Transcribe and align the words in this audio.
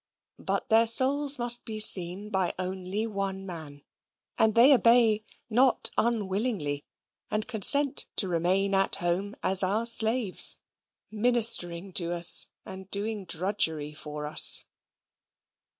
But 0.39 0.69
their 0.69 0.87
souls 0.87 1.37
must 1.37 1.63
be 1.63 1.79
seen 1.79 2.31
by 2.31 2.55
only 2.57 3.05
one 3.05 3.45
man, 3.45 3.83
and 4.35 4.55
they 4.55 4.73
obey 4.73 5.23
not 5.47 5.91
unwillingly, 5.95 6.83
and 7.29 7.47
consent 7.47 8.07
to 8.15 8.27
remain 8.27 8.73
at 8.73 8.95
home 8.95 9.35
as 9.43 9.61
our 9.61 9.85
slaves 9.85 10.57
ministering 11.11 11.93
to 11.93 12.13
us 12.13 12.47
and 12.65 12.89
doing 12.89 13.25
drudgery 13.25 13.93
for 13.93 14.25
us. 14.25 14.65